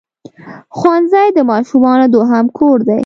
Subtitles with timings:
[0.77, 2.99] ښوونځی د ماشومانو دوهم کور دی.